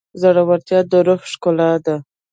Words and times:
زړورتیا 0.21 0.79
د 0.91 0.93
روح 1.05 1.21
ښکلا 1.31 1.71
ده. 1.85 1.95